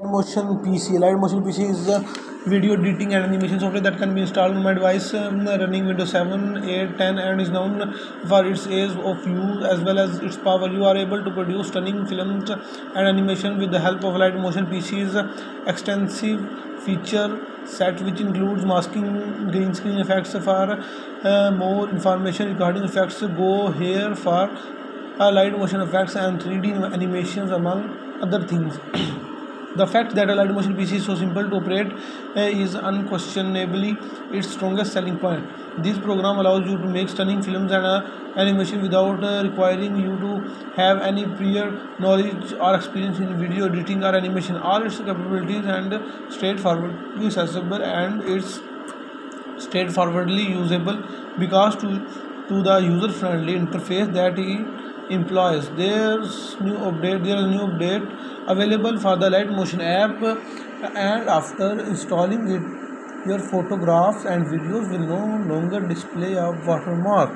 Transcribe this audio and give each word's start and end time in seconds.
motion 0.00 0.46
pc 0.64 0.96
Alight 0.96 1.18
Motion 1.18 1.42
pc 1.42 1.68
is 1.70 1.86
a 1.86 2.00
video 2.48 2.72
editing 2.72 3.12
and 3.12 3.24
animation 3.24 3.60
software 3.60 3.82
that 3.82 3.98
can 3.98 4.14
be 4.14 4.22
installed 4.22 4.56
on 4.56 4.62
my 4.62 4.72
device 4.72 5.12
um, 5.12 5.46
running 5.46 5.86
windows 5.86 6.12
7 6.12 6.64
8 6.64 6.96
10 6.96 7.18
and 7.18 7.40
is 7.42 7.50
known 7.50 7.92
for 8.26 8.46
its 8.46 8.66
ease 8.66 8.96
of 8.96 9.26
use 9.26 9.62
as 9.64 9.80
well 9.80 9.98
as 9.98 10.18
its 10.20 10.38
power. 10.38 10.70
You 10.70 10.86
are 10.86 10.96
able 10.96 11.22
to 11.22 11.30
produce 11.30 11.68
stunning 11.68 12.06
films 12.06 12.48
and 12.48 13.06
animation 13.06 13.58
with 13.58 13.70
the 13.70 13.80
help 13.80 14.02
of 14.02 14.14
Alight 14.14 14.34
Motion 14.34 14.66
pc's 14.66 15.14
extensive 15.66 16.40
feature 16.82 17.46
set 17.66 18.00
which 18.00 18.18
includes 18.18 18.64
masking 18.64 19.50
green 19.50 19.74
screen 19.74 19.98
effects 19.98 20.32
for 20.32 20.82
uh, 21.22 21.50
more 21.50 21.88
information 21.90 22.48
regarding 22.48 22.82
effects 22.82 23.20
go 23.20 23.70
here 23.70 24.14
for 24.16 24.48
uh, 24.48 25.30
Alight 25.30 25.52
Motion 25.58 25.82
effects 25.82 26.16
and 26.16 26.40
3d 26.40 26.92
animations 26.94 27.50
among 27.50 27.90
other 28.22 28.42
things 28.46 28.80
The 29.74 29.86
fact 29.86 30.14
that 30.16 30.28
Alight 30.28 30.50
Motion 30.50 30.74
PC 30.76 30.96
is 30.96 31.06
so 31.06 31.14
simple 31.14 31.48
to 31.48 31.56
operate 31.56 31.92
uh, 32.36 32.40
is 32.40 32.74
unquestionably 32.74 33.96
its 34.30 34.50
strongest 34.50 34.92
selling 34.92 35.18
point. 35.18 35.46
This 35.82 35.96
program 35.98 36.38
allows 36.38 36.68
you 36.68 36.76
to 36.76 36.86
make 36.86 37.08
stunning 37.08 37.42
films 37.42 37.72
and 37.72 37.86
uh, 37.86 38.02
animation 38.36 38.82
without 38.82 39.24
uh, 39.24 39.42
requiring 39.42 39.96
you 39.96 40.18
to 40.18 40.32
have 40.76 41.00
any 41.00 41.24
prior 41.24 41.70
knowledge 41.98 42.52
or 42.52 42.74
experience 42.74 43.18
in 43.18 43.38
video 43.38 43.66
editing 43.66 44.04
or 44.04 44.14
animation. 44.14 44.56
All 44.56 44.82
its 44.82 44.98
capabilities 44.98 45.64
and 45.64 45.98
straightforwardly 46.30 47.26
accessible 47.26 47.82
and 47.82 48.22
it's 48.24 48.60
straightforwardly 49.56 50.42
usable 50.42 51.02
because 51.38 51.76
to 51.76 52.06
to 52.48 52.62
the 52.62 52.76
user 52.78 53.10
friendly 53.18 53.54
interface 53.54 54.12
that 54.12 54.38
it 54.38 54.81
employs 55.10 55.70
there's 55.76 56.60
new 56.60 56.76
update 56.90 57.24
there 57.24 57.36
is 57.36 57.46
new 57.46 57.66
update 57.68 58.06
available 58.48 58.98
for 58.98 59.16
the 59.16 59.28
Alight 59.28 59.50
Motion 59.50 59.80
app. 59.80 60.22
And 60.82 61.28
after 61.28 61.78
installing 61.80 62.48
it 62.50 63.26
your 63.26 63.38
photographs 63.38 64.24
and 64.24 64.46
videos 64.46 64.90
will 64.90 65.06
no 65.06 65.54
longer 65.54 65.80
display 65.80 66.32
a 66.34 66.50
watermark 66.50 67.30